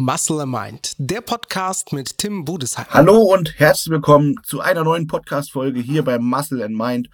[0.00, 2.86] Muscle Mind, der Podcast mit Tim Budesheim.
[2.88, 7.10] Hallo und herzlich willkommen zu einer neuen Podcast-Folge hier bei Muscle and Mind.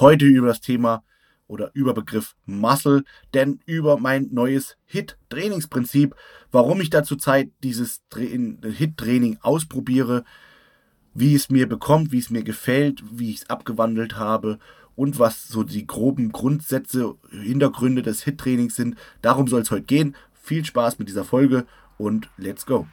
[0.00, 1.02] Heute über das Thema
[1.46, 6.14] oder Überbegriff Muscle, denn über mein neues HIT-Trainingsprinzip,
[6.52, 10.24] warum ich dazu Zeit dieses HIT-Training ausprobiere,
[11.14, 14.58] wie es mir bekommt, wie es mir gefällt, wie ich es abgewandelt habe
[14.94, 18.98] und was so die groben Grundsätze, Hintergründe des HIT-Trainings sind.
[19.22, 20.14] Darum soll es heute gehen.
[20.34, 21.64] Viel Spaß mit dieser Folge
[21.98, 22.86] und let's go.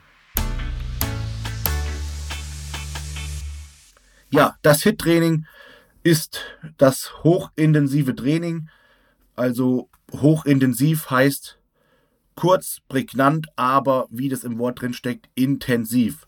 [4.29, 5.45] Ja, das HIT-Training
[6.03, 6.41] ist
[6.77, 8.69] das hochintensive Training.
[9.35, 11.59] Also hochintensiv heißt
[12.35, 16.27] kurz, prägnant, aber wie das im Wort drin steckt, intensiv.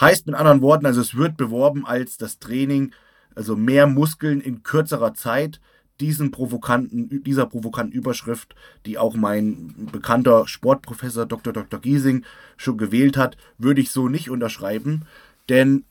[0.00, 2.92] Heißt mit anderen Worten, also es wird beworben als das Training,
[3.34, 5.60] also mehr Muskeln in kürzerer Zeit
[6.00, 11.52] diesen provokanten, dieser provokanten Überschrift, die auch mein bekannter Sportprofessor Dr.
[11.52, 11.80] Dr.
[11.80, 12.24] Giesing
[12.56, 15.06] schon gewählt hat, würde ich so nicht unterschreiben,
[15.48, 15.84] denn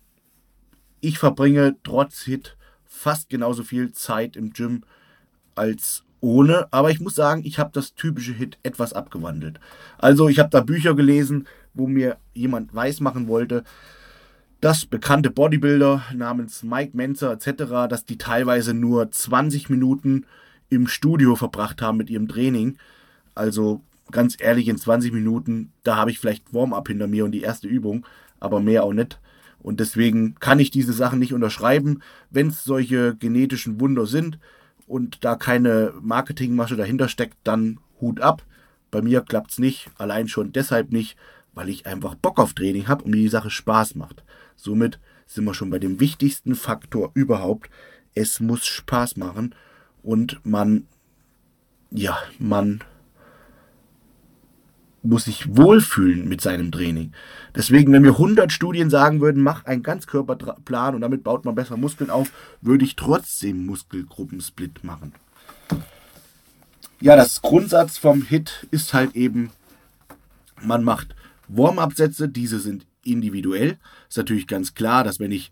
[1.02, 4.84] ich verbringe trotz Hit fast genauso viel Zeit im Gym
[5.56, 9.59] als ohne, aber ich muss sagen, ich habe das typische Hit etwas abgewandelt.
[9.97, 13.64] Also ich habe da Bücher gelesen, wo mir jemand weismachen wollte,
[14.66, 20.26] dass bekannte Bodybuilder namens Mike Menzer etc., dass die teilweise nur 20 Minuten
[20.70, 22.80] im Studio verbracht haben mit ihrem Training.
[23.36, 27.44] Also ganz ehrlich, in 20 Minuten, da habe ich vielleicht Warm-up hinter mir und die
[27.44, 28.08] erste Übung,
[28.40, 29.20] aber mehr auch nicht.
[29.60, 32.02] Und deswegen kann ich diese Sachen nicht unterschreiben.
[32.32, 34.40] Wenn es solche genetischen Wunder sind
[34.88, 38.42] und da keine Marketingmasche dahinter steckt, dann Hut ab.
[38.90, 41.18] Bei mir klappt es nicht, allein schon deshalb nicht,
[41.56, 44.23] weil ich einfach Bock auf Training habe und mir die Sache Spaß macht.
[44.56, 47.70] Somit sind wir schon bei dem wichtigsten Faktor überhaupt.
[48.14, 49.56] Es muss Spaß machen
[50.03, 50.86] und man,
[51.89, 52.81] ja, man
[55.06, 57.13] muss sich wohlfühlen mit seinem Training.
[57.53, 61.78] Deswegen, wenn wir 100 Studien sagen würden, mach einen Ganzkörperplan und damit baut man besser
[61.78, 62.31] Muskeln auf,
[62.62, 65.13] würde ich trotzdem Muskelgruppensplit machen.
[67.01, 69.51] Ja, das Grundsatz vom HIT ist halt eben,
[70.62, 71.16] man macht
[71.47, 73.78] Warm-up-Sätze, diese sind individuell.
[74.09, 75.51] Ist natürlich ganz klar, dass wenn ich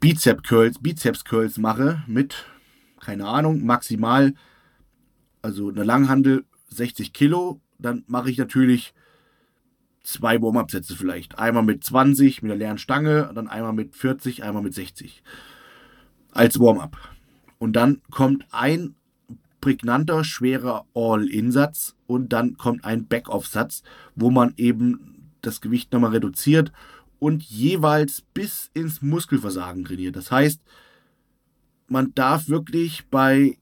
[0.00, 2.46] Bizeps Curls, Bizeps Curls mache mit,
[3.00, 4.34] keine Ahnung, maximal,
[5.42, 8.94] also eine Langhandel 60 Kilo, dann mache ich natürlich
[10.02, 11.38] zwei Warm-up-Sätze vielleicht.
[11.38, 15.22] Einmal mit 20 mit der leeren Stange, dann einmal mit 40, einmal mit 60.
[16.32, 16.96] Als Warm-up.
[17.58, 18.94] Und dann kommt ein
[19.60, 23.82] prägnanter, schwerer All-In-Satz und dann kommt ein Back-Off-Satz,
[24.14, 26.72] wo man eben das Gewicht nochmal reduziert
[27.18, 30.16] und jeweils bis ins Muskelversagen trainiert.
[30.16, 30.60] Das heißt,
[31.88, 33.58] man darf wirklich bei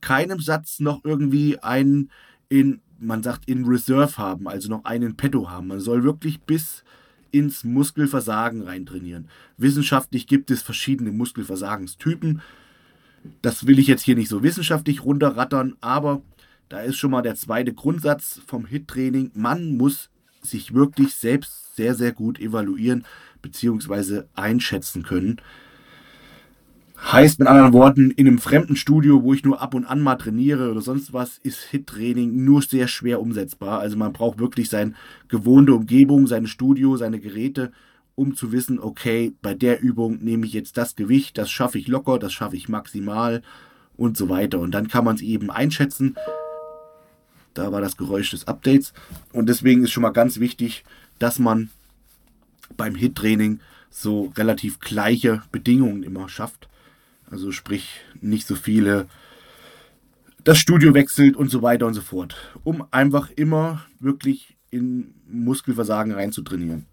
[0.00, 2.10] keinem Satz noch irgendwie einen
[2.48, 5.68] in, man sagt, in Reserve haben, also noch einen Petto haben.
[5.68, 6.84] Man soll wirklich bis
[7.30, 9.28] ins Muskelversagen reintrainieren.
[9.56, 12.42] Wissenschaftlich gibt es verschiedene Muskelversagenstypen.
[13.40, 16.22] Das will ich jetzt hier nicht so wissenschaftlich runterrattern, aber
[16.68, 19.32] da ist schon mal der zweite Grundsatz vom HIT-Training.
[19.34, 20.10] Man muss
[20.42, 23.04] sich wirklich selbst sehr, sehr gut evaluieren
[23.42, 24.22] bzw.
[24.34, 25.40] einschätzen können.
[27.10, 30.14] Heißt mit anderen Worten, in einem fremden Studio, wo ich nur ab und an mal
[30.14, 33.80] trainiere oder sonst was, ist HIT-Training nur sehr schwer umsetzbar.
[33.80, 34.94] Also man braucht wirklich seine
[35.28, 37.72] gewohnte Umgebung, sein Studio, seine Geräte,
[38.14, 41.88] um zu wissen, okay, bei der Übung nehme ich jetzt das Gewicht, das schaffe ich
[41.88, 43.42] locker, das schaffe ich maximal
[43.96, 44.58] und so weiter.
[44.58, 46.16] Und dann kann man es eben einschätzen.
[47.54, 48.92] Da war das Geräusch des Updates.
[49.32, 50.84] Und deswegen ist schon mal ganz wichtig,
[51.18, 51.70] dass man
[52.76, 56.68] beim Hit-Training so relativ gleiche Bedingungen immer schafft.
[57.30, 59.06] Also sprich nicht so viele
[60.44, 62.36] das Studio wechselt und so weiter und so fort.
[62.64, 66.86] Um einfach immer wirklich in Muskelversagen reinzutrainieren.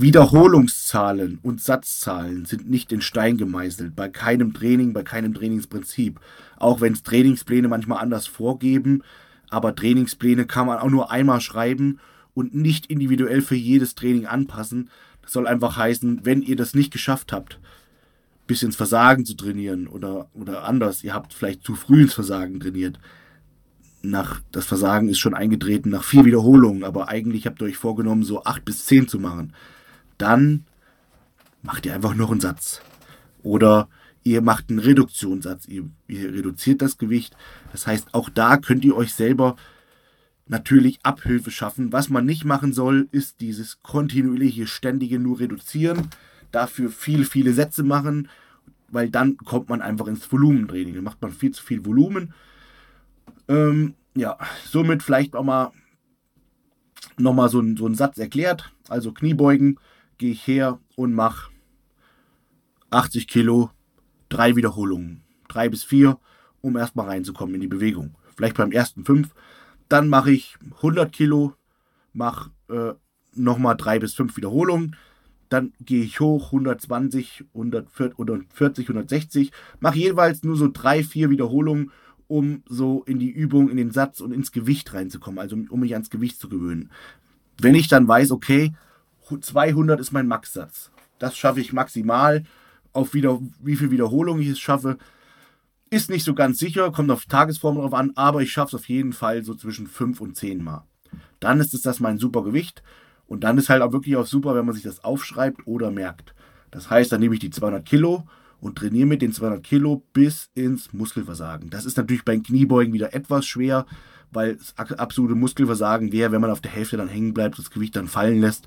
[0.00, 6.20] Wiederholungszahlen und Satzzahlen sind nicht in Stein gemeißelt, bei keinem Training, bei keinem Trainingsprinzip.
[6.56, 9.02] Auch wenn es Trainingspläne manchmal anders vorgeben,
[9.50, 11.98] aber Trainingspläne kann man auch nur einmal schreiben
[12.32, 14.88] und nicht individuell für jedes Training anpassen.
[15.20, 17.58] Das soll einfach heißen, wenn ihr das nicht geschafft habt,
[18.46, 22.60] bis ins Versagen zu trainieren oder, oder anders, ihr habt vielleicht zu früh ins Versagen
[22.60, 23.00] trainiert.
[24.02, 28.22] Nach, das Versagen ist schon eingetreten nach vier Wiederholungen, aber eigentlich habt ihr euch vorgenommen,
[28.22, 29.52] so acht bis zehn zu machen.
[30.18, 30.64] Dann
[31.62, 32.80] macht ihr einfach noch einen Satz.
[33.42, 33.88] Oder
[34.24, 37.36] ihr macht einen Reduktionssatz, ihr, ihr reduziert das Gewicht.
[37.72, 39.56] Das heißt, auch da könnt ihr euch selber
[40.46, 41.92] natürlich Abhilfe schaffen.
[41.92, 46.08] Was man nicht machen soll, ist dieses kontinuierliche, ständige nur reduzieren.
[46.50, 48.28] Dafür viele, viele Sätze machen,
[48.88, 50.94] weil dann kommt man einfach ins Volumentraining.
[50.94, 52.32] Dann macht man viel zu viel Volumen.
[53.48, 55.72] Ähm, ja, somit vielleicht auch mal
[57.18, 58.72] nochmal so, so einen Satz erklärt.
[58.88, 59.78] Also Kniebeugen,
[60.18, 61.50] gehe ich her und mache
[62.90, 63.70] 80 Kilo,
[64.28, 66.18] drei Wiederholungen, drei bis vier,
[66.60, 68.14] um erstmal reinzukommen in die Bewegung.
[68.36, 69.34] Vielleicht beim ersten fünf.
[69.88, 71.54] Dann mache ich 100 Kilo,
[72.12, 72.94] mache äh,
[73.34, 74.96] nochmal drei bis fünf Wiederholungen.
[75.48, 81.90] Dann gehe ich hoch, 120, 140, 160, mache jeweils nur so drei, vier Wiederholungen,
[82.26, 85.94] um so in die Übung, in den Satz und ins Gewicht reinzukommen, also um mich
[85.94, 86.90] ans Gewicht zu gewöhnen.
[87.60, 88.74] Wenn ich dann weiß, okay,
[89.36, 92.44] 200 ist mein Maxsatz, das schaffe ich maximal,
[92.92, 94.98] auf wieder, wie viel Wiederholungen ich es schaffe,
[95.90, 98.88] ist nicht so ganz sicher, kommt auf Tagesform drauf an, aber ich schaffe es auf
[98.88, 100.84] jeden Fall so zwischen 5 und 10 Mal.
[101.40, 102.82] Dann ist es das mein super Gewicht
[103.26, 106.34] und dann ist halt auch wirklich auch super, wenn man sich das aufschreibt oder merkt.
[106.70, 108.26] Das heißt, dann nehme ich die 200 Kilo
[108.60, 111.70] und trainiere mit den 200 Kilo bis ins Muskelversagen.
[111.70, 113.86] Das ist natürlich beim Kniebeugen wieder etwas schwer,
[114.30, 117.96] weil das absolute Muskelversagen wäre, wenn man auf der Hälfte dann hängen bleibt, das Gewicht
[117.96, 118.66] dann fallen lässt.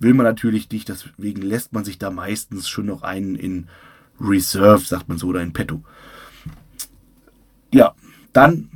[0.00, 3.68] Will man natürlich nicht, deswegen lässt man sich da meistens schon noch einen in
[4.18, 5.82] Reserve, sagt man so, oder in Petto.
[7.72, 7.94] Ja,
[8.32, 8.70] dann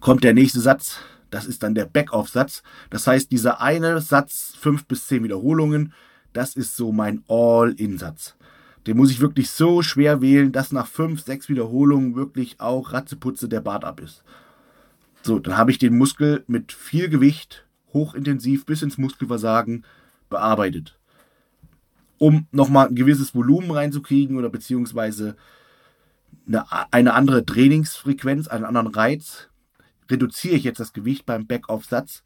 [0.00, 0.98] kommt der nächste Satz.
[1.30, 2.62] Das ist dann der Backoff-Satz.
[2.90, 5.94] Das heißt, dieser eine Satz, fünf bis zehn Wiederholungen,
[6.34, 8.36] das ist so mein All-In-Satz.
[8.86, 13.48] Den muss ich wirklich so schwer wählen, dass nach fünf, sechs Wiederholungen wirklich auch Ratzeputze
[13.48, 14.24] der Bart ab ist.
[15.22, 17.64] So, dann habe ich den Muskel mit viel Gewicht,
[17.94, 19.84] hochintensiv bis ins Muskelversagen
[20.32, 20.98] bearbeitet.
[22.18, 25.36] Um nochmal ein gewisses Volumen reinzukriegen oder beziehungsweise
[26.46, 29.48] eine, eine andere Trainingsfrequenz, einen anderen Reiz,
[30.10, 32.22] reduziere ich jetzt das Gewicht beim Backoff-Satz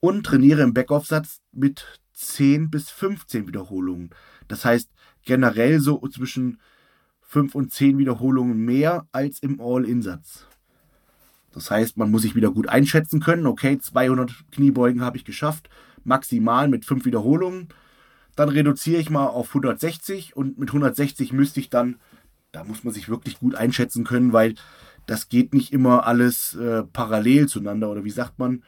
[0.00, 4.10] und trainiere im Backoff-Satz mit 10 bis 15 Wiederholungen.
[4.48, 4.90] Das heißt
[5.24, 6.60] generell so zwischen
[7.22, 10.46] 5 und 10 Wiederholungen mehr als im All-In-Satz.
[11.52, 13.46] Das heißt, man muss sich wieder gut einschätzen können.
[13.46, 15.68] Okay, 200 Kniebeugen habe ich geschafft,
[16.04, 17.68] maximal mit 5 Wiederholungen.
[18.36, 21.96] Dann reduziere ich mal auf 160 und mit 160 müsste ich dann,
[22.50, 24.54] da muss man sich wirklich gut einschätzen können, weil
[25.06, 28.62] das geht nicht immer alles äh, parallel zueinander oder wie sagt man,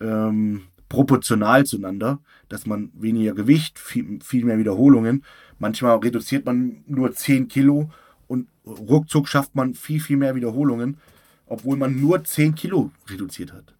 [0.00, 5.24] ähm, proportional zueinander, dass man weniger Gewicht, viel, viel mehr Wiederholungen.
[5.58, 7.90] Manchmal reduziert man nur 10 Kilo
[8.26, 10.98] und ruckzuck schafft man viel, viel mehr Wiederholungen,
[11.46, 13.74] obwohl man nur 10 Kilo reduziert hat.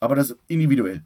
[0.00, 1.02] Aber das ist individuell.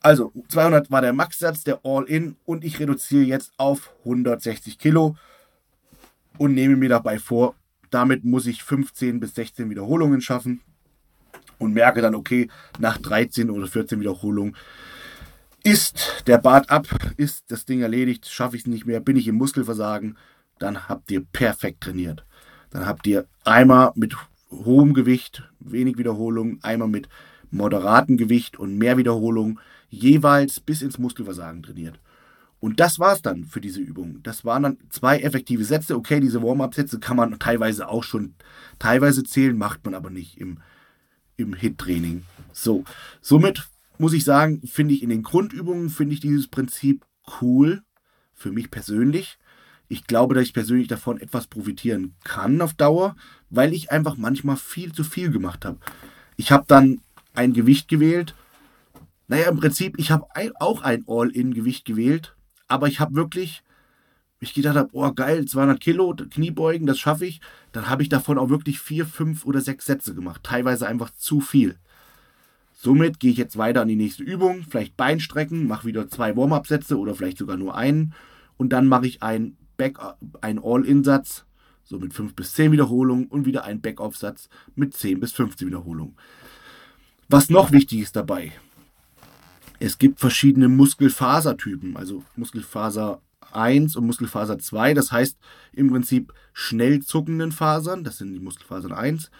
[0.00, 5.16] Also 200 war der Maxsatz, der All-In und ich reduziere jetzt auf 160 Kilo
[6.38, 7.54] und nehme mir dabei vor,
[7.90, 10.60] damit muss ich 15 bis 16 Wiederholungen schaffen
[11.58, 12.48] und merke dann, okay,
[12.78, 14.56] nach 13 oder 14 Wiederholungen
[15.64, 16.86] ist der Bart ab,
[17.16, 20.16] ist das Ding erledigt, schaffe ich es nicht mehr, bin ich im Muskelversagen,
[20.58, 22.24] dann habt ihr perfekt trainiert.
[22.70, 24.14] Dann habt ihr einmal mit
[24.50, 27.08] hohem Gewicht, wenig Wiederholung, einmal mit
[27.50, 29.60] moderatem Gewicht und mehr Wiederholung
[29.90, 31.98] jeweils bis ins Muskelversagen trainiert.
[32.60, 34.20] Und das war es dann für diese Übung.
[34.22, 35.96] Das waren dann zwei effektive Sätze.
[35.96, 38.34] Okay, diese Warm-up-Sätze kann man teilweise auch schon
[38.78, 40.58] teilweise zählen, macht man aber nicht im,
[41.36, 42.24] im Hit-Training.
[42.52, 42.84] So,
[43.20, 43.68] somit
[43.98, 47.04] muss ich sagen, finde ich in den Grundübungen, finde ich dieses Prinzip
[47.40, 47.82] cool,
[48.34, 49.38] für mich persönlich.
[49.88, 53.16] Ich glaube, dass ich persönlich davon etwas profitieren kann auf Dauer,
[53.50, 55.78] weil ich einfach manchmal viel zu viel gemacht habe.
[56.36, 57.00] Ich habe dann
[57.38, 58.34] ein Gewicht gewählt.
[59.28, 60.26] Naja, im Prinzip, ich habe
[60.58, 62.34] auch ein All-In-Gewicht gewählt,
[62.66, 63.62] aber ich habe wirklich,
[64.40, 67.40] ich gedacht habe, oh geil, 200 Kilo Kniebeugen, das schaffe ich.
[67.72, 70.42] Dann habe ich davon auch wirklich vier, fünf oder sechs Sätze gemacht.
[70.42, 71.76] Teilweise einfach zu viel.
[72.72, 76.98] Somit gehe ich jetzt weiter an die nächste Übung, vielleicht Beinstrecken, mache wieder zwei Warm-up-Sätze
[76.98, 78.14] oder vielleicht sogar nur einen.
[78.56, 79.98] Und dann mache ich einen Back,
[80.40, 81.44] einen All-In-Satz,
[81.84, 86.16] so mit 5 bis 10 Wiederholungen und wieder einen Back-Off-Satz mit 10 bis 15 Wiederholungen.
[87.30, 88.52] Was noch wichtig ist dabei,
[89.80, 93.20] es gibt verschiedene Muskelfasertypen, also Muskelfaser
[93.52, 94.94] 1 und Muskelfaser 2.
[94.94, 95.36] Das heißt
[95.72, 99.30] im Prinzip schnell zuckenden Fasern, das sind die Muskelfasern 1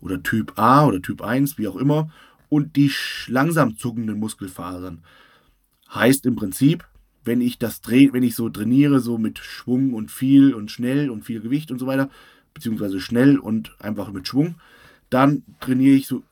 [0.00, 2.10] oder Typ A oder Typ 1, wie auch immer.
[2.50, 2.92] Und die
[3.26, 5.02] langsam zuckenden Muskelfasern
[5.94, 6.86] heißt im Prinzip,
[7.24, 11.08] wenn ich das dreh, wenn ich so trainiere, so mit Schwung und viel und schnell
[11.08, 12.10] und viel Gewicht und so weiter,
[12.52, 14.56] beziehungsweise schnell und einfach mit Schwung,
[15.08, 16.22] dann trainiere ich so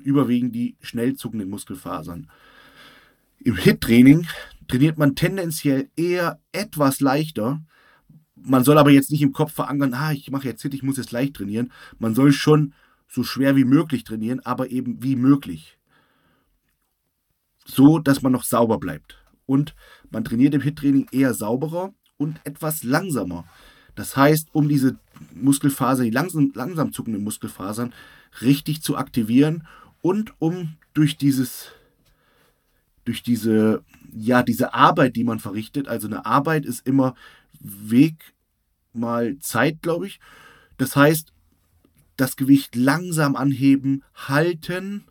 [0.00, 2.28] überwiegend die schnell zuckenden Muskelfasern.
[3.38, 4.26] Im HIT-Training
[4.68, 7.60] trainiert man tendenziell eher etwas leichter.
[8.36, 10.96] Man soll aber jetzt nicht im Kopf verankern, ah, ich mache jetzt HIT, ich muss
[10.96, 11.72] jetzt leicht trainieren.
[11.98, 12.74] Man soll schon
[13.08, 15.78] so schwer wie möglich trainieren, aber eben wie möglich.
[17.64, 19.18] So, dass man noch sauber bleibt.
[19.46, 19.74] Und
[20.10, 23.44] man trainiert im HIT-Training eher sauberer und etwas langsamer.
[23.94, 24.98] Das heißt, um diese
[25.34, 27.92] Muskelfasern, die langsam, langsam zuckenden Muskelfasern,
[28.40, 29.66] richtig zu aktivieren
[30.02, 31.72] und um durch dieses
[33.04, 35.88] durch diese, ja, diese Arbeit, die man verrichtet.
[35.88, 37.14] Also eine Arbeit ist immer
[37.58, 38.34] Weg
[38.92, 40.20] mal Zeit, glaube ich.
[40.78, 41.32] Das heißt,
[42.16, 45.04] das Gewicht langsam anheben, halten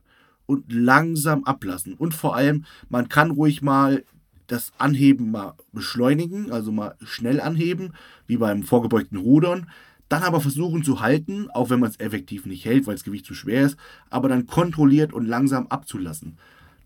[0.46, 1.94] und langsam ablassen.
[1.94, 4.04] Und vor allem, man kann ruhig mal
[4.48, 7.94] das Anheben mal beschleunigen, also mal schnell anheben,
[8.26, 9.70] wie beim vorgebeugten Rudern.
[10.10, 13.26] Dann aber versuchen zu halten, auch wenn man es effektiv nicht hält, weil das Gewicht
[13.26, 13.78] zu schwer ist,
[14.10, 16.38] aber dann kontrolliert und langsam abzulassen.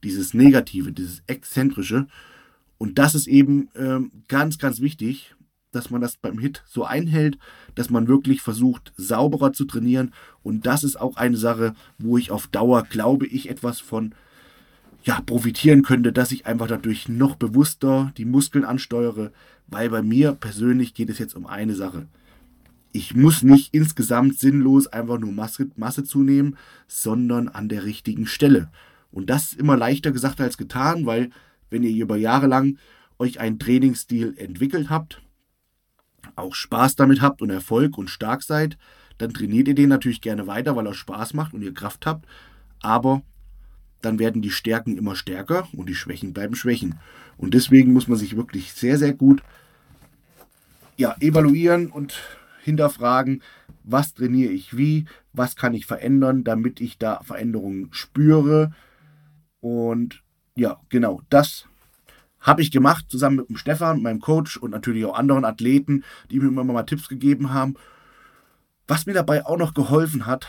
[0.04, 2.08] Dieses Negative, dieses Exzentrische.
[2.78, 5.36] Und das ist eben ähm, ganz, ganz wichtig,
[5.72, 7.38] dass man das beim Hit so einhält,
[7.76, 10.14] dass man wirklich versucht, sauberer zu trainieren.
[10.44, 14.14] Und das ist auch eine Sache, wo ich auf Dauer, glaube ich, etwas von
[15.04, 19.32] ja, profitieren könnte, dass ich einfach dadurch noch bewusster die Muskeln ansteuere,
[19.68, 22.08] weil bei mir persönlich geht es jetzt um eine Sache.
[22.96, 26.58] Ich muss nicht insgesamt sinnlos einfach nur Masse, Masse zunehmen,
[26.88, 28.70] sondern an der richtigen Stelle.
[29.12, 31.32] Und das ist immer leichter gesagt als getan, weil
[31.72, 32.78] wenn ihr über Jahre lang
[33.18, 35.22] euch einen Trainingsstil entwickelt habt,
[36.36, 38.78] auch Spaß damit habt und Erfolg und stark seid,
[39.18, 42.28] dann trainiert ihr den natürlich gerne weiter, weil er Spaß macht und ihr Kraft habt.
[42.80, 43.24] Aber
[44.02, 47.00] dann werden die Stärken immer stärker und die Schwächen bleiben Schwächen.
[47.38, 49.42] Und deswegen muss man sich wirklich sehr, sehr gut
[50.98, 52.22] ja, evaluieren und
[52.64, 53.42] hinterfragen,
[53.84, 58.72] was trainiere ich wie, was kann ich verändern, damit ich da Veränderungen spüre.
[59.60, 60.24] Und
[60.56, 61.66] ja, genau, das
[62.40, 66.40] habe ich gemacht, zusammen mit dem Stefan, meinem Coach und natürlich auch anderen Athleten, die
[66.40, 67.76] mir immer mal Tipps gegeben haben.
[68.88, 70.48] Was mir dabei auch noch geholfen hat,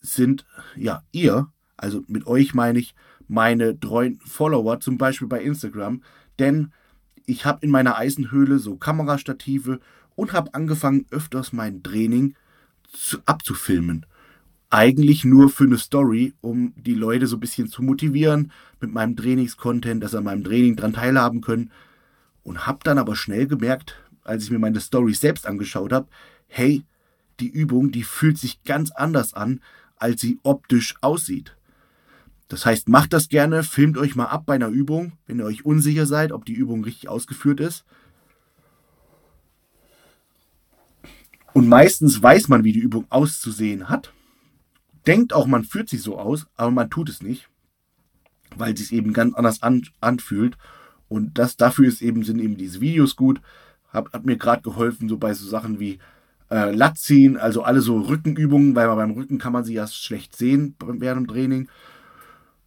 [0.00, 0.44] sind
[0.76, 2.94] ja ihr, also mit euch meine ich
[3.26, 6.02] meine treuen Follower, zum Beispiel bei Instagram,
[6.38, 6.72] denn
[7.26, 9.80] ich habe in meiner Eisenhöhle so Kamerastative
[10.14, 12.34] und habe angefangen, öfters mein Training
[12.92, 14.06] zu, abzufilmen
[14.74, 19.14] eigentlich nur für eine Story, um die Leute so ein bisschen zu motivieren mit meinem
[19.14, 21.70] Trainingscontent, dass sie an meinem Training dran teilhaben können.
[22.42, 23.94] Und habe dann aber schnell gemerkt,
[24.24, 26.08] als ich mir meine Story selbst angeschaut habe,
[26.48, 26.82] hey,
[27.38, 29.60] die Übung, die fühlt sich ganz anders an,
[29.96, 31.56] als sie optisch aussieht.
[32.48, 35.64] Das heißt, macht das gerne, filmt euch mal ab bei einer Übung, wenn ihr euch
[35.64, 37.84] unsicher seid, ob die Übung richtig ausgeführt ist.
[41.54, 44.12] Und meistens weiß man, wie die Übung auszusehen hat
[45.06, 47.48] denkt auch, man führt sich so aus, aber man tut es nicht,
[48.56, 50.56] weil es sich eben ganz anders an, anfühlt.
[51.08, 53.40] Und das dafür ist eben, sind eben diese Videos gut.
[53.92, 55.98] Hab, hat mir gerade geholfen, so bei so Sachen wie
[56.50, 60.74] äh, Latziehen, also alle so Rückenübungen, weil beim Rücken kann man sie ja schlecht sehen
[60.80, 61.68] während dem Training.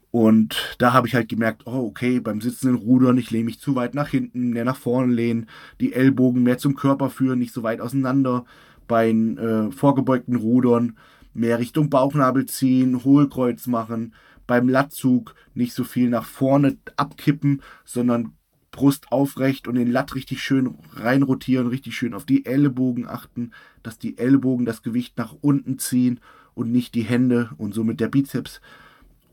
[0.10, 3.75] Und da habe ich halt gemerkt, oh, okay, beim sitzenden Rudern, ich lehne mich zu
[3.75, 5.48] weit nach hinten, mehr nach vorne lehnen,
[5.82, 8.46] die Ellbogen mehr zum Körper führen, nicht so weit auseinander.
[8.88, 10.98] Bei äh, vorgebeugten Rudern
[11.34, 14.13] mehr Richtung Bauchnabel ziehen, Hohlkreuz machen,
[14.48, 18.34] beim Lattzug nicht so viel nach vorne abkippen, sondern
[18.72, 23.51] Brust aufrecht und den Latt richtig schön reinrotieren, richtig schön auf die Ellbogen achten,
[23.84, 26.20] dass die Ellbogen das Gewicht nach unten ziehen
[26.53, 28.62] und nicht die Hände und somit der Bizeps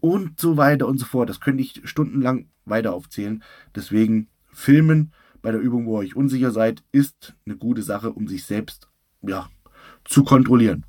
[0.01, 1.29] und so weiter und so fort.
[1.29, 3.43] Das könnte ich stundenlang weiter aufzählen.
[3.75, 8.29] Deswegen filmen bei der Übung, wo ihr euch unsicher seid, ist eine gute Sache, um
[8.29, 8.89] sich selbst
[9.29, 9.49] ja,
[10.05, 10.85] zu kontrollieren.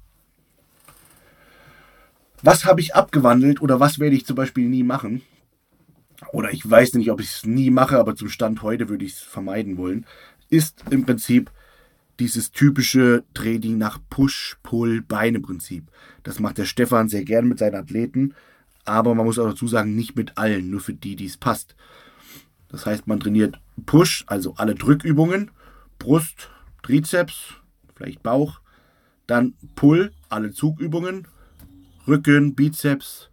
[2.41, 5.21] Was habe ich abgewandelt oder was werde ich zum Beispiel nie machen?
[6.31, 9.13] Oder ich weiß nicht, ob ich es nie mache, aber zum Stand heute würde ich
[9.13, 10.05] es vermeiden wollen.
[10.49, 11.51] Ist im Prinzip
[12.19, 15.85] dieses typische Training nach Push-Pull-Beine-Prinzip.
[16.23, 18.35] Das macht der Stefan sehr gern mit seinen Athleten,
[18.85, 21.75] aber man muss auch dazu sagen, nicht mit allen, nur für die, die es passt.
[22.69, 25.51] Das heißt, man trainiert Push, also alle Drückübungen,
[25.99, 26.49] Brust,
[26.83, 27.55] Trizeps,
[27.95, 28.61] vielleicht Bauch,
[29.27, 31.27] dann Pull, alle Zugübungen,
[32.07, 33.29] Rücken, Bizeps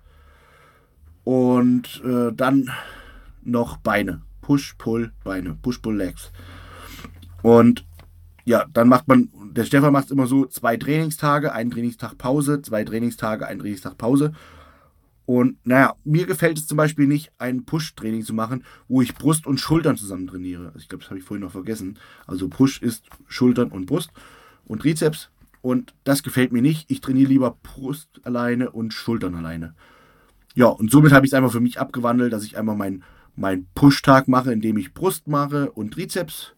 [1.25, 2.71] und äh, dann
[3.43, 4.23] noch Beine.
[4.41, 5.57] Push, Pull, Beine.
[5.61, 6.33] Push, Pull, Legs.
[7.43, 7.85] Und
[8.45, 12.85] ja, dann macht man, der Stefan macht immer so zwei Trainingstage, einen Trainingstag Pause, zwei
[12.85, 14.33] Trainingstage, einen Trainingstag Pause.
[15.25, 19.47] Und naja, mir gefällt es zum Beispiel nicht, ein Push-Training zu machen, wo ich Brust
[19.47, 20.67] und Schultern zusammen trainiere.
[20.67, 21.99] Also ich glaube, das habe ich vorhin noch vergessen.
[22.27, 24.11] Also Push ist Schultern und Brust
[24.67, 25.31] und Trizeps.
[25.61, 26.91] Und das gefällt mir nicht.
[26.91, 29.75] Ich trainiere lieber Brust alleine und Schultern alleine.
[30.55, 33.05] Ja, und somit habe ich es einfach für mich abgewandelt, dass ich einmal meinen
[33.35, 36.55] mein Push-Tag mache, indem ich Brust mache und Trizeps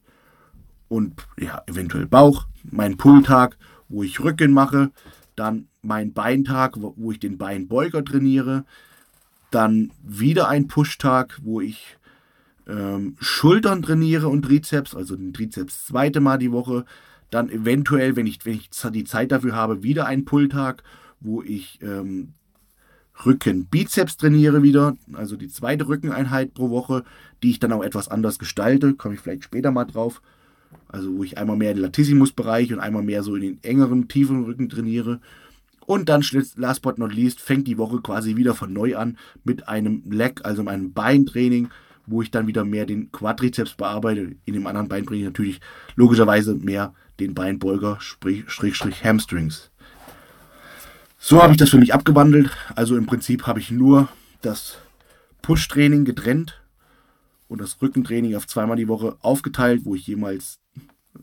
[0.89, 2.47] und ja, eventuell Bauch.
[2.65, 3.57] Mein Pull-Tag,
[3.89, 4.91] wo ich Rücken mache.
[5.37, 8.65] Dann mein Beintag, wo, ich den Beinbeuger trainiere.
[9.51, 11.99] Dann wieder ein Push-Tag, wo ich
[12.67, 16.85] ähm, Schultern trainiere und Trizeps, also den Trizeps zweite Mal die Woche.
[17.31, 20.83] Dann eventuell, wenn ich, wenn ich die Zeit dafür habe, wieder einen Pulltag,
[21.21, 22.35] wo ich ähm,
[23.25, 27.05] Rücken-Bizeps trainiere wieder, also die zweite Rückeneinheit pro Woche,
[27.43, 30.21] die ich dann auch etwas anders gestalte, komme ich vielleicht später mal drauf.
[30.89, 34.45] Also wo ich einmal mehr den Latissimus-Bereich und einmal mehr so in den engeren, tieferen
[34.45, 35.21] Rücken trainiere.
[35.87, 36.25] Und dann,
[36.57, 40.41] last but not least, fängt die Woche quasi wieder von neu an mit einem Leg,
[40.45, 41.69] also einem Beintraining,
[42.07, 44.35] wo ich dann wieder mehr den Quadrizeps bearbeite.
[44.45, 45.61] In dem anderen Bein bringe ich natürlich
[45.95, 49.71] logischerweise mehr den Beinbeuger, Strich, Strich Hamstrings.
[51.19, 52.51] So habe ich das für mich abgewandelt.
[52.75, 54.09] Also im Prinzip habe ich nur
[54.43, 54.79] das
[55.43, 56.61] Push-Training getrennt
[57.49, 60.59] und das Rückentraining auf zweimal die Woche aufgeteilt, wo ich jemals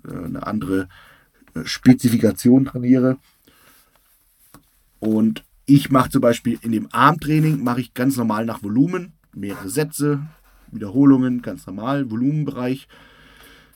[0.07, 0.87] äh, eine andere
[1.53, 3.17] äh, Spezifikation trainiere.
[4.99, 9.69] Und ich mache zum Beispiel in dem Armtraining mache ich ganz normal nach Volumen, mehrere
[9.69, 10.21] Sätze,
[10.71, 12.87] Wiederholungen, ganz normal, Volumenbereich.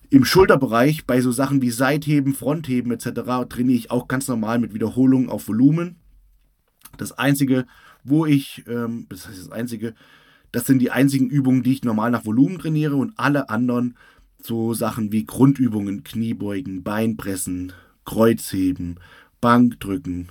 [0.10, 4.74] Im Schulterbereich, bei so Sachen wie Seitheben, Frontheben etc., trainiere ich auch ganz normal mit
[4.74, 5.98] Wiederholungen auf Volumen.
[6.98, 7.66] Das Einzige,
[8.04, 9.94] wo ich, ähm, das heißt das Einzige,
[10.52, 13.98] das sind die einzigen Übungen, die ich normal nach Volumen trainiere und alle anderen
[14.42, 17.74] so Sachen wie Grundübungen, Kniebeugen, Beinpressen,
[18.06, 19.00] Kreuzheben,
[19.42, 20.30] Bankdrücken.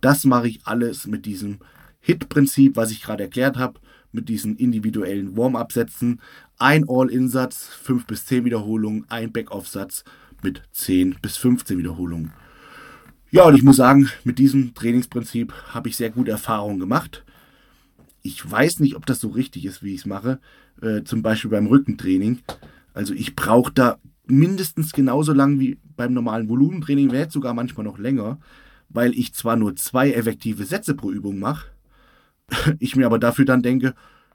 [0.00, 1.58] Das mache ich alles mit diesem
[2.00, 3.78] HIT-Prinzip, was ich gerade erklärt habe
[4.12, 6.20] mit diesen individuellen Warm-up-Sätzen.
[6.58, 10.04] Ein All-In-Satz, 5 bis 10 Wiederholungen, ein Back-Off-Satz
[10.42, 12.32] mit 10 bis 15 Wiederholungen.
[13.30, 17.24] Ja, und ich muss sagen, mit diesem Trainingsprinzip habe ich sehr gute Erfahrungen gemacht.
[18.22, 20.38] Ich weiß nicht, ob das so richtig ist, wie ich es mache.
[20.80, 22.40] Äh, zum Beispiel beim Rückentraining.
[22.92, 27.98] Also ich brauche da mindestens genauso lang wie beim normalen Volumentraining, vielleicht sogar manchmal noch
[27.98, 28.38] länger,
[28.88, 31.71] weil ich zwar nur zwei effektive Sätze pro Übung mache,
[32.78, 33.94] ich mir aber dafür dann denke,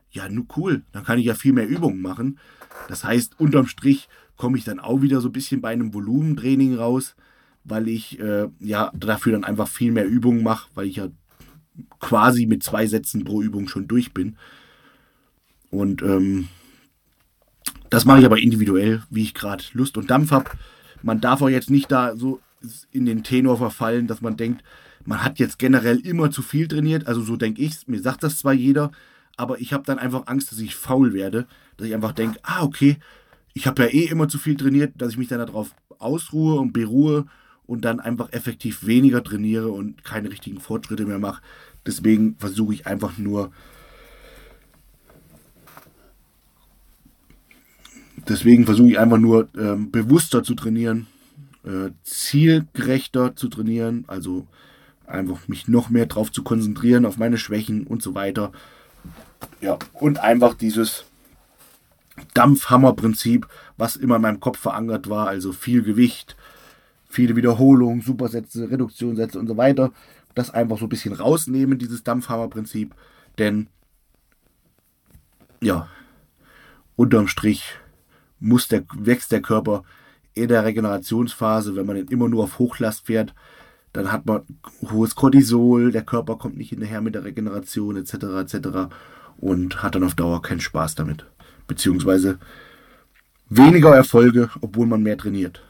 [0.10, 2.40] ja, nu cool, dann kann ich ja viel mehr Übungen machen.
[2.88, 6.76] Das heißt, unterm Strich komme ich dann auch wieder so ein bisschen bei einem Volumentraining
[6.76, 7.16] raus,
[7.64, 11.10] weil ich äh, ja dafür dann einfach viel mehr Übungen mache, weil ich ja
[12.00, 14.38] quasi mit zwei Sätzen pro Übung schon durch bin.
[15.70, 16.48] Und ähm,
[17.90, 20.52] das mache ich aber individuell, wie ich gerade Lust und Dampf habe.
[21.04, 22.40] Man darf auch jetzt nicht da so
[22.92, 24.64] in den Tenor verfallen, dass man denkt,
[25.08, 27.08] man hat jetzt generell immer zu viel trainiert.
[27.08, 28.92] Also so denke ich Mir sagt das zwar jeder,
[29.38, 31.48] aber ich habe dann einfach Angst, dass ich faul werde.
[31.78, 32.98] Dass ich einfach denke, ah, okay,
[33.54, 36.74] ich habe ja eh immer zu viel trainiert, dass ich mich dann darauf ausruhe und
[36.74, 37.26] beruhe
[37.66, 41.42] und dann einfach effektiv weniger trainiere und keine richtigen Fortschritte mehr mache.
[41.86, 43.54] Deswegen versuche ich einfach nur.
[48.28, 51.08] Deswegen versuche ich einfach nur ähm, bewusster zu trainieren,
[51.64, 54.46] äh, zielgerechter zu trainieren, also
[55.08, 58.52] einfach mich noch mehr darauf zu konzentrieren, auf meine Schwächen und so weiter.
[59.62, 61.06] Ja, und einfach dieses
[62.34, 66.36] Dampfhammer-Prinzip, was immer in meinem Kopf verankert war, also viel Gewicht,
[67.10, 69.92] viele Wiederholungen, Supersätze, Reduktionssätze und so weiter.
[70.36, 72.94] Das einfach so ein bisschen rausnehmen, dieses Dampfhammer-Prinzip,
[73.38, 73.68] denn
[75.62, 75.88] ja,
[76.96, 77.76] unterm Strich
[78.40, 79.84] muss der, wächst der Körper
[80.34, 83.34] in der Regenerationsphase, wenn man immer nur auf Hochlast fährt,
[83.94, 84.44] dann hat man
[84.92, 88.14] hohes Cortisol, der Körper kommt nicht hinterher mit der Regeneration etc.
[88.14, 88.68] etc.
[89.38, 91.26] und hat dann auf Dauer keinen Spaß damit.
[91.68, 92.38] Beziehungsweise
[93.50, 95.64] weniger Erfolge, obwohl man mehr trainiert.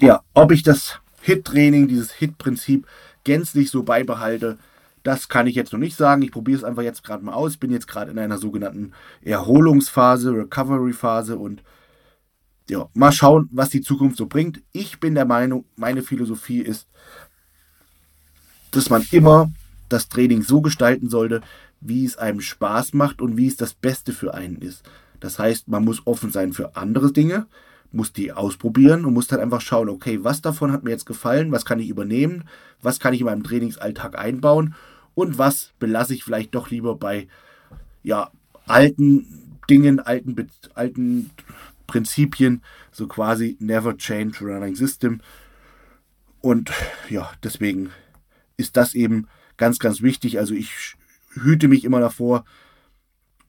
[0.00, 2.86] Ja, ob ich das HIT-Training, dieses HIT-Prinzip
[3.22, 4.58] gänzlich so beibehalte,
[5.04, 6.22] das kann ich jetzt noch nicht sagen.
[6.22, 7.58] Ich probiere es einfach jetzt gerade mal aus.
[7.58, 11.62] Bin jetzt gerade in einer sogenannten Erholungsphase, Recovery-Phase und
[12.68, 14.62] ja, mal schauen, was die Zukunft so bringt.
[14.72, 16.86] Ich bin der Meinung, meine Philosophie ist,
[18.70, 19.50] dass man immer
[19.88, 21.42] das Training so gestalten sollte,
[21.80, 24.82] wie es einem Spaß macht und wie es das Beste für einen ist.
[25.20, 27.46] Das heißt, man muss offen sein für andere Dinge,
[27.92, 31.52] muss die ausprobieren und muss dann einfach schauen, okay, was davon hat mir jetzt gefallen,
[31.52, 32.44] was kann ich übernehmen,
[32.82, 34.74] was kann ich in meinem Trainingsalltag einbauen
[35.14, 37.28] und was belasse ich vielleicht doch lieber bei
[38.02, 38.30] ja,
[38.66, 41.30] alten Dingen, alten, alten
[41.86, 45.20] Prinzipien, so quasi never change running system.
[46.40, 46.70] Und
[47.08, 47.90] ja, deswegen
[48.56, 50.38] ist das eben ganz, ganz wichtig.
[50.38, 50.96] Also ich
[51.32, 52.44] hüte mich immer davor,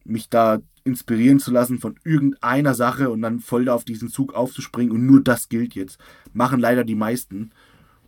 [0.04, 4.34] mich da inspirieren zu lassen von irgendeiner Sache und dann voll da auf diesen Zug
[4.34, 6.00] aufzuspringen und nur das gilt jetzt.
[6.34, 7.52] Machen leider die meisten.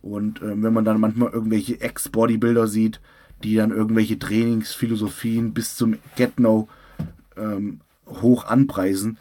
[0.00, 3.00] Und äh, wenn man dann manchmal irgendwelche Ex-Bodybuilder sieht,
[3.42, 6.68] die dann irgendwelche Trainingsphilosophien bis zum Get-No
[7.36, 9.18] ähm, hoch anpreisen,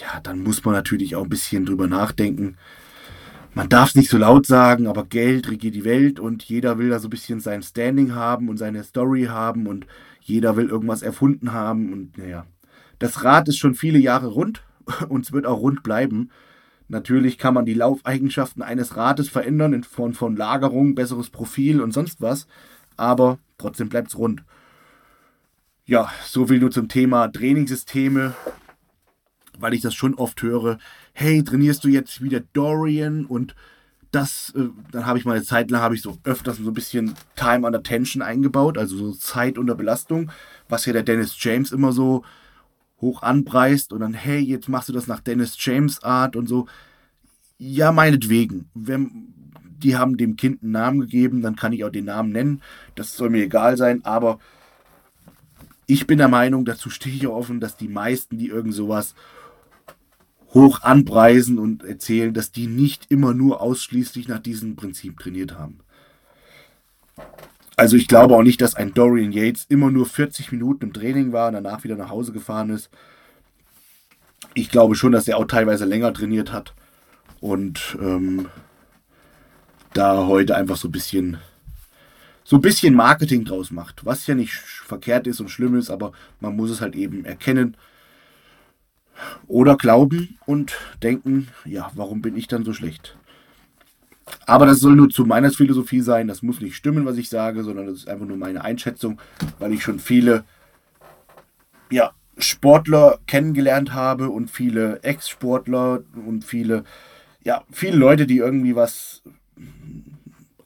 [0.00, 2.56] ja, dann muss man natürlich auch ein bisschen drüber nachdenken.
[3.52, 6.88] Man darf es nicht so laut sagen, aber Geld regiert die Welt und jeder will
[6.88, 9.86] da so ein bisschen sein Standing haben und seine Story haben und
[10.20, 12.46] jeder will irgendwas erfunden haben und naja.
[13.00, 14.62] Das Rad ist schon viele Jahre rund
[15.08, 16.30] und es wird auch rund bleiben.
[16.88, 21.92] Natürlich kann man die Laufeigenschaften eines Rades verändern in Form von Lagerung, besseres Profil und
[21.92, 22.46] sonst was,
[22.96, 24.44] aber trotzdem bleibt es rund.
[25.86, 28.34] Ja, so viel nur zum Thema Trainingssysteme,
[29.60, 30.78] weil ich das schon oft höre.
[31.12, 33.54] Hey, trainierst du jetzt wieder Dorian und
[34.10, 36.74] das, äh, dann habe ich mal eine Zeit lang, habe ich so öfters so ein
[36.74, 40.30] bisschen Time under Tension eingebaut, also so Zeit unter Belastung,
[40.68, 42.24] was ja der Dennis James immer so
[43.00, 46.66] hoch anpreist und dann, hey, jetzt machst du das nach Dennis James Art und so.
[47.58, 48.68] Ja, meinetwegen.
[48.74, 49.32] Wenn,
[49.78, 52.62] die haben dem Kind einen Namen gegeben, dann kann ich auch den Namen nennen.
[52.94, 54.38] Das soll mir egal sein, aber
[55.86, 59.14] ich bin der Meinung, dazu stehe ich offen, dass die meisten, die irgend sowas
[60.52, 65.78] hoch anpreisen und erzählen, dass die nicht immer nur ausschließlich nach diesem Prinzip trainiert haben.
[67.76, 71.32] Also ich glaube auch nicht, dass ein Dorian Yates immer nur 40 Minuten im Training
[71.32, 72.90] war und danach wieder nach Hause gefahren ist.
[74.54, 76.74] Ich glaube schon, dass er auch teilweise länger trainiert hat
[77.40, 78.48] und ähm,
[79.94, 81.38] da heute einfach so ein bisschen
[82.42, 86.12] so ein bisschen Marketing draus macht, was ja nicht verkehrt ist und schlimm ist, aber
[86.40, 87.76] man muss es halt eben erkennen
[89.46, 93.16] oder glauben und denken, ja, warum bin ich dann so schlecht?
[94.46, 96.28] Aber das soll nur zu meiner Philosophie sein.
[96.28, 99.20] Das muss nicht stimmen, was ich sage, sondern das ist einfach nur meine Einschätzung,
[99.58, 100.44] weil ich schon viele
[101.90, 106.84] ja, Sportler kennengelernt habe und viele Ex-Sportler und viele,
[107.44, 109.22] ja, viele Leute, die irgendwie was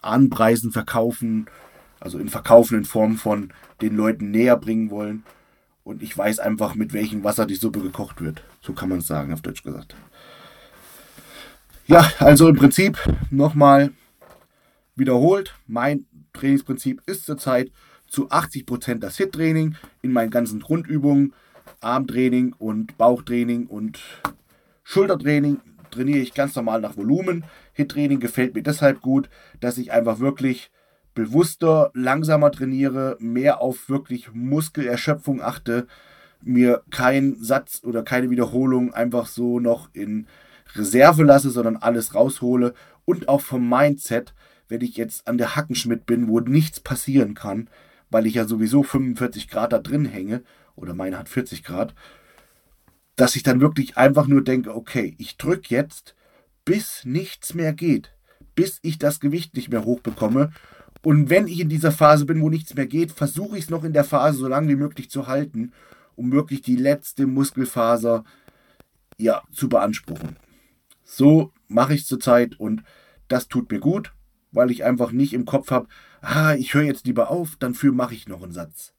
[0.03, 1.47] anpreisen, verkaufen,
[2.01, 5.25] also in Verkaufen in Form von den Leuten näher bringen wollen.
[5.85, 8.43] Und ich weiß einfach, mit welchem Wasser die Suppe gekocht wird.
[8.63, 9.95] So kann man es sagen, auf Deutsch gesagt.
[11.87, 12.99] Ja, also im Prinzip
[13.31, 13.93] nochmal
[14.97, 15.55] wiederholt.
[15.67, 17.71] Mein Trainingsprinzip ist zurzeit
[18.09, 21.35] zu 80% das HIT-Training in meinen ganzen Grundübungen.
[21.81, 24.01] Armtraining und Bauchtraining und
[24.85, 27.45] Schultertraining trainiere ich ganz normal nach Volumen.
[27.75, 29.29] HIT-Training gefällt mir deshalb gut,
[29.61, 30.71] dass ich einfach wirklich
[31.15, 35.87] bewusster, langsamer trainiere, mehr auf wirklich Muskelerschöpfung achte,
[36.43, 40.27] mir keinen Satz oder keine Wiederholung einfach so noch in
[40.75, 42.75] Reserve lasse, sondern alles raushole
[43.05, 44.35] und auch vom Mindset,
[44.69, 47.69] wenn ich jetzt an der Hackenschmidt bin, wo nichts passieren kann,
[48.11, 50.43] weil ich ja sowieso 45 Grad da drin hänge
[50.77, 51.95] oder meine hat 40 Grad,
[53.17, 56.15] dass ich dann wirklich einfach nur denke, okay, ich drücke jetzt,
[56.65, 58.15] bis nichts mehr geht,
[58.55, 60.51] bis ich das Gewicht nicht mehr hochbekomme
[61.05, 63.85] und wenn ich in dieser Phase bin, wo nichts mehr geht, versuche ich es noch
[63.85, 65.73] in der Phase so lange wie möglich zu halten,
[66.17, 68.25] um wirklich die letzte Muskelfaser
[69.19, 70.37] ja, zu beanspruchen.
[71.05, 72.83] So mache ich es zurzeit und
[73.29, 74.15] das tut mir gut,
[74.51, 75.89] weil ich einfach nicht im Kopf habe,
[76.23, 78.95] ah, ich höre jetzt lieber auf, dann für mache ich noch einen Satz.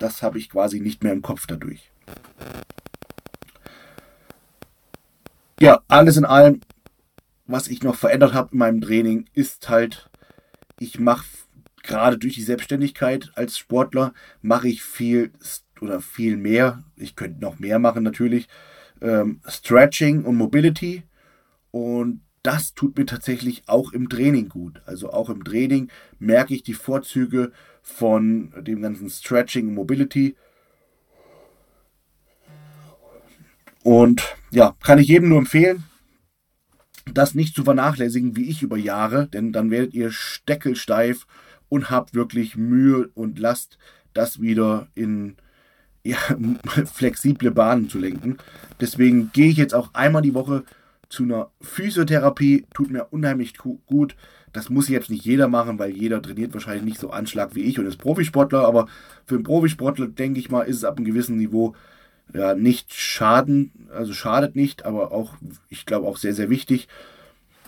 [0.00, 1.92] Das habe ich quasi nicht mehr im Kopf dadurch.
[5.60, 6.60] Ja, alles in allem,
[7.46, 10.09] was ich noch verändert habe in meinem Training, ist halt
[10.80, 11.24] ich mache
[11.82, 14.12] gerade durch die Selbstständigkeit als Sportler,
[14.42, 15.30] mache ich viel
[15.80, 16.82] oder viel mehr.
[16.96, 18.48] Ich könnte noch mehr machen natürlich.
[19.00, 21.04] Ähm, Stretching und Mobility.
[21.70, 24.82] Und das tut mir tatsächlich auch im Training gut.
[24.86, 30.34] Also auch im Training merke ich die Vorzüge von dem ganzen Stretching und Mobility.
[33.82, 35.84] Und ja, kann ich jedem nur empfehlen
[37.12, 41.26] das nicht zu vernachlässigen wie ich über Jahre, denn dann werdet ihr steckelsteif
[41.68, 43.78] und habt wirklich Mühe und Last,
[44.12, 45.36] das wieder in
[46.04, 46.18] ja,
[46.92, 48.38] flexible Bahnen zu lenken.
[48.80, 50.64] Deswegen gehe ich jetzt auch einmal die Woche
[51.08, 54.16] zu einer Physiotherapie, tut mir unheimlich gut.
[54.52, 57.78] Das muss jetzt nicht jeder machen, weil jeder trainiert wahrscheinlich nicht so Anschlag wie ich
[57.78, 58.86] und ist Profisportler, aber
[59.26, 61.74] für einen Profisportler, denke ich mal, ist es ab einem gewissen Niveau
[62.34, 65.34] ja, nicht schaden, also schadet nicht, aber auch,
[65.68, 66.88] ich glaube, auch sehr, sehr wichtig.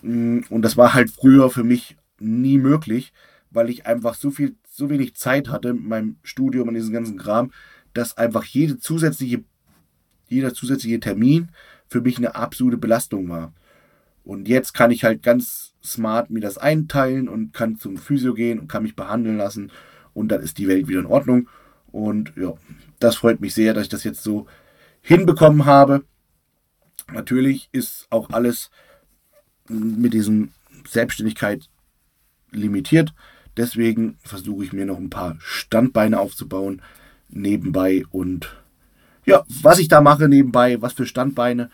[0.02, 3.12] Mm, und das war halt früher für mich nie möglich,
[3.50, 7.18] weil ich einfach so viel, so wenig Zeit hatte mit meinem Studium und diesem ganzen
[7.18, 7.52] Kram,
[7.94, 9.44] dass einfach jede zusätzliche,
[10.28, 11.50] jeder zusätzliche Termin
[11.88, 13.52] für mich eine absolute Belastung war.
[14.24, 18.60] Und jetzt kann ich halt ganz smart mir das einteilen und kann zum Physio gehen
[18.60, 19.72] und kann mich behandeln lassen
[20.14, 21.48] und dann ist die Welt wieder in Ordnung.
[21.90, 22.54] Und ja,
[23.02, 24.46] das freut mich sehr, dass ich das jetzt so
[25.00, 26.04] hinbekommen habe.
[27.12, 28.70] Natürlich ist auch alles
[29.68, 30.52] mit diesem
[30.88, 31.68] Selbstständigkeit
[32.50, 33.12] limitiert.
[33.56, 36.82] Deswegen versuche ich mir noch ein paar Standbeine aufzubauen
[37.28, 38.56] nebenbei und
[39.24, 41.70] ja, was ich da mache nebenbei, was für Standbeine,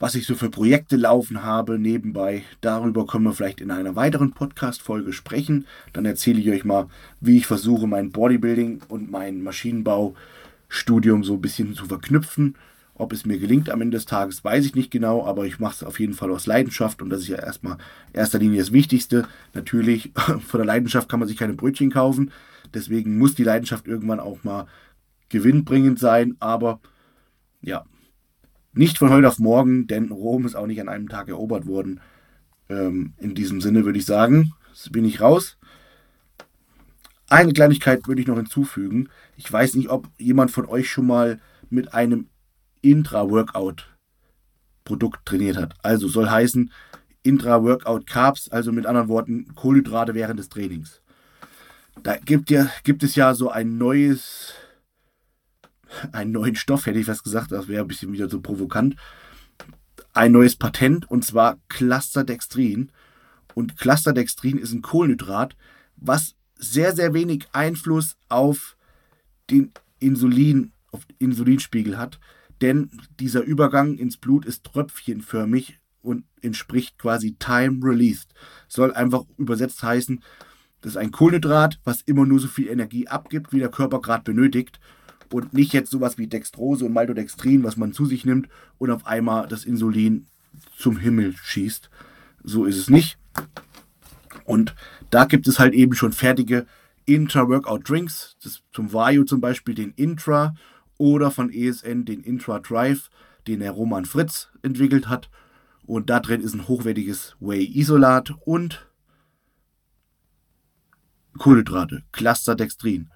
[0.00, 4.32] was ich so für Projekte laufen habe nebenbei, darüber können wir vielleicht in einer weiteren
[4.32, 5.66] Podcast-Folge sprechen.
[5.92, 6.88] Dann erzähle ich euch mal,
[7.20, 10.14] wie ich versuche, mein Bodybuilding und mein Maschinenbau
[10.68, 12.56] Studium so ein bisschen zu verknüpfen
[12.94, 15.74] Ob es mir gelingt am Ende des Tages, weiß ich nicht genau, aber ich mache
[15.74, 17.76] es auf jeden Fall aus Leidenschaft und das ist ja erstmal
[18.14, 19.26] erster Linie das Wichtigste.
[19.52, 22.30] Natürlich, von der Leidenschaft kann man sich keine Brötchen kaufen,
[22.72, 24.66] deswegen muss die Leidenschaft irgendwann auch mal
[25.28, 26.80] gewinnbringend sein, aber
[27.60, 27.84] ja,
[28.72, 32.00] nicht von heute auf morgen, denn Rom ist auch nicht an einem Tag erobert worden.
[32.68, 34.52] Ähm, in diesem Sinne würde ich sagen,
[34.90, 35.58] bin ich raus.
[37.28, 39.08] Eine Kleinigkeit würde ich noch hinzufügen.
[39.36, 42.28] Ich weiß nicht, ob jemand von euch schon mal mit einem
[42.82, 45.76] Intra-Workout-Produkt trainiert hat.
[45.82, 46.72] Also soll heißen
[47.22, 51.02] Intra-Workout-Carbs, also mit anderen Worten Kohlenhydrate während des Trainings.
[52.02, 54.54] Da gibt, ja, gibt es ja so ein neues,
[56.12, 58.96] einen neuen Stoff, hätte ich fast gesagt, das wäre ein bisschen wieder so provokant.
[60.12, 62.90] Ein neues Patent und zwar Clusterdextrin.
[63.54, 65.56] Und Clusterdextrin ist ein Kohlenhydrat,
[65.96, 68.76] was sehr, sehr wenig Einfluss auf
[69.50, 72.18] den Insulin, auf den Insulinspiegel hat
[72.60, 78.32] denn dieser Übergang ins Blut ist tröpfchenförmig und entspricht quasi time released.
[78.68, 80.22] Soll einfach übersetzt heißen,
[80.80, 84.24] das ist ein Kohlenhydrat, was immer nur so viel Energie abgibt, wie der Körper gerade
[84.24, 84.80] benötigt
[85.32, 89.06] und nicht jetzt sowas wie Dextrose und Maltodextrin, was man zu sich nimmt und auf
[89.06, 90.26] einmal das Insulin
[90.76, 91.90] zum Himmel schießt.
[92.42, 93.18] So ist es nicht.
[94.44, 94.74] Und
[95.10, 96.66] da gibt es halt eben schon fertige
[97.06, 98.36] Intra-Workout-Drinks,
[98.72, 100.54] zum Vario zum Beispiel den Intra
[100.98, 103.10] oder von ESN den Intra Drive,
[103.46, 105.30] den der Roman Fritz entwickelt hat.
[105.86, 108.86] Und da drin ist ein hochwertiges Whey-Isolat und
[111.38, 113.10] Kohlenhydrate, Clusterdextrin.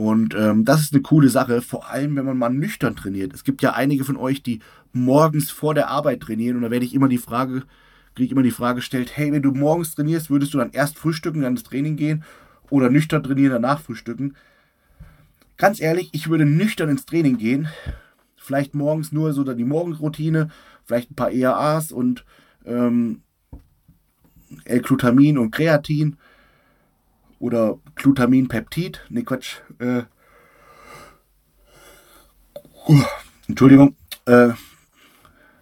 [0.00, 3.34] Und ähm, das ist eine coole Sache, vor allem wenn man mal nüchtern trainiert.
[3.34, 4.60] Es gibt ja einige von euch, die
[4.94, 7.64] morgens vor der Arbeit trainieren und da werde ich immer die Frage,
[8.14, 10.98] kriege ich immer die Frage gestellt, hey, wenn du morgens trainierst, würdest du dann erst
[10.98, 12.24] frühstücken, dann ins Training gehen
[12.70, 14.36] oder nüchtern trainieren, danach frühstücken?
[15.58, 17.68] Ganz ehrlich, ich würde nüchtern ins Training gehen.
[18.36, 20.48] Vielleicht morgens nur so die Morgenroutine,
[20.82, 22.24] vielleicht ein paar EAAs und
[22.64, 23.20] ähm,
[24.64, 26.16] L-Glutamin und Kreatin
[27.40, 29.00] oder Glutaminpeptid.
[29.08, 29.56] Ne, Quatsch.
[29.78, 30.02] Äh,
[32.86, 33.02] uh,
[33.48, 33.96] Entschuldigung.
[34.26, 34.50] Äh,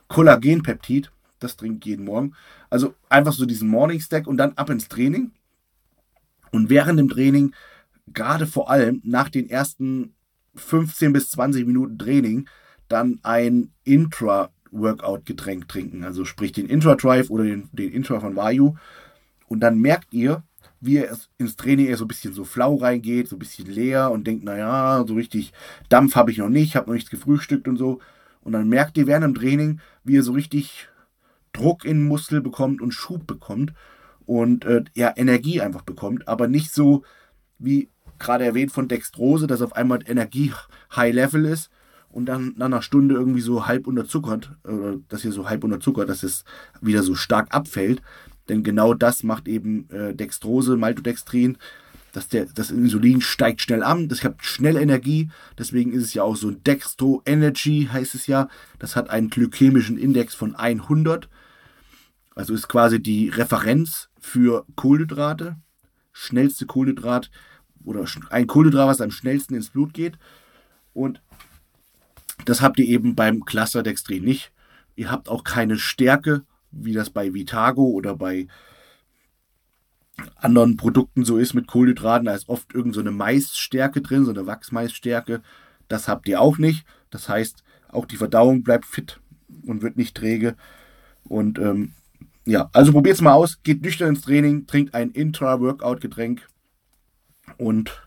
[0.09, 1.11] Kollagenpeptid.
[1.39, 2.35] Das trinke ich jeden Morgen.
[2.69, 5.31] Also einfach so diesen Morning Stack und dann ab ins Training.
[6.51, 7.55] Und während dem Training
[8.13, 10.15] gerade vor allem nach den ersten
[10.57, 12.49] 15 bis 20 Minuten Training
[12.89, 16.05] dann ein Intra-Workout-Getränk trinken.
[16.05, 18.75] Also sprich den Intra-Drive oder den, den Intra von Vayu.
[19.47, 20.43] Und dann merkt ihr,
[20.81, 24.27] wie er ins Training so ein bisschen so flau reingeht, so ein bisschen leer und
[24.27, 25.53] denkt, naja, so richtig
[25.89, 28.01] Dampf habe ich noch nicht, habe noch nichts gefrühstückt und so.
[28.43, 30.89] Und dann merkt ihr während dem Training, wie er so richtig
[31.53, 33.73] Druck in den Muskel bekommt und Schub bekommt
[34.27, 37.03] und äh, ja, Energie einfach bekommt, aber nicht so
[37.59, 37.89] wie
[38.19, 40.53] gerade erwähnt von Dextrose, dass auf einmal Energie
[40.95, 41.71] High Level ist
[42.11, 46.09] und dann nach einer Stunde irgendwie so halb unterzuckert, oder dass hier so halb unterzuckert,
[46.09, 46.45] dass es
[46.81, 48.03] wieder so stark abfällt.
[48.49, 51.59] Denn genau das macht eben äh, Dextrose, Maltodextrin,
[52.13, 56.23] dass der, das Insulin steigt schnell an, das hat schnell Energie, deswegen ist es ja
[56.23, 58.49] auch so ein Dextro Energy, heißt es ja.
[58.79, 61.29] Das hat einen glykämischen Index von 100,
[62.35, 65.57] also ist quasi die Referenz für Kohlenhydrate,
[66.13, 67.31] schnellste Kohlenhydrat,
[67.85, 70.19] oder ein Kohlenhydrat, was am schnellsten ins Blut geht.
[70.93, 71.23] Und
[72.45, 74.53] das habt ihr eben beim Clusterdextrin nicht.
[74.97, 78.47] Ihr habt auch keine Stärke, wie das bei Vitago oder bei
[80.37, 82.27] anderen Produkten so ist mit Kohlenhydraten.
[82.27, 85.43] Da ist oft irgendeine so Maisstärke drin, so eine Wachsmaisstärke.
[85.89, 86.85] Das habt ihr auch nicht.
[87.11, 89.21] Das heißt, auch die Verdauung bleibt fit
[89.67, 90.57] und wird nicht träge.
[91.25, 91.93] Und ähm,
[92.45, 93.63] ja, also probiert es mal aus.
[93.63, 96.49] Geht nüchtern ins Training, trinkt ein Intra-Workout-Getränk
[97.57, 98.03] und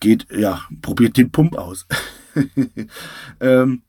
[0.00, 1.86] geht, ja, probiert den Pump aus.
[3.40, 3.82] ähm,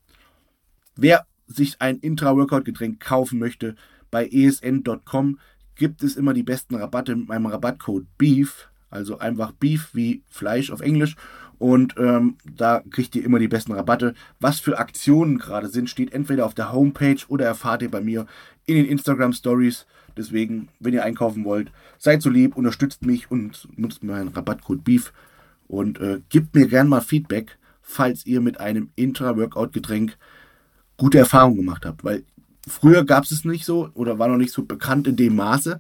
[0.96, 3.76] wer sich ein Intra-Workout-Getränk kaufen möchte,
[4.12, 5.40] bei esn.com
[5.76, 10.72] gibt es immer die besten Rabatte mit meinem Rabattcode BEEF, also einfach Beef wie Fleisch
[10.72, 11.16] auf Englisch.
[11.58, 14.14] Und ähm, da kriegt ihr immer die besten Rabatte.
[14.40, 18.26] Was für Aktionen gerade sind, steht entweder auf der Homepage oder erfahrt ihr bei mir
[18.66, 19.86] in den Instagram Stories.
[20.18, 25.14] Deswegen, wenn ihr einkaufen wollt, seid so lieb, unterstützt mich und nutzt meinen Rabattcode BEEF
[25.68, 30.18] und äh, gebt mir gern mal Feedback, falls ihr mit einem Intra-Workout-Getränk
[30.98, 32.04] gute Erfahrungen gemacht habt.
[32.04, 32.24] Weil
[32.68, 35.80] früher gab es es nicht so oder war noch nicht so bekannt in dem Maße.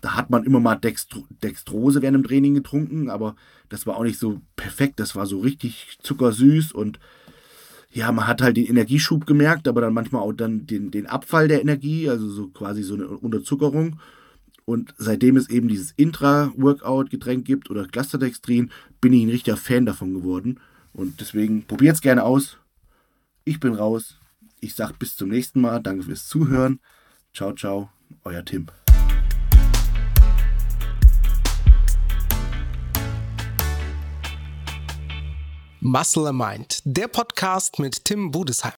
[0.00, 3.36] Da hat man immer mal Dextro Dextrose während dem Training getrunken, aber
[3.68, 5.00] das war auch nicht so perfekt.
[5.00, 6.98] Das war so richtig zuckersüß und
[7.90, 11.46] ja, man hat halt den Energieschub gemerkt, aber dann manchmal auch dann den, den Abfall
[11.46, 14.00] der Energie, also so quasi so eine Unterzuckerung.
[14.64, 20.12] Und seitdem es eben dieses Intra-Workout-Getränk gibt oder Clusterdextrin, bin ich ein richtiger Fan davon
[20.12, 20.58] geworden.
[20.92, 22.58] Und deswegen probiert es gerne aus.
[23.44, 24.18] Ich bin raus.
[24.64, 25.78] Ich sage bis zum nächsten Mal.
[25.80, 26.80] Danke fürs Zuhören.
[27.34, 27.90] Ciao, ciao.
[28.24, 28.66] Euer Tim.
[35.80, 38.72] Muscle Mind, der Podcast mit Tim Budesheim.